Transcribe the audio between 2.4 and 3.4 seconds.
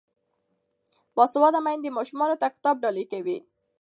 ته کتاب ډالۍ کوي.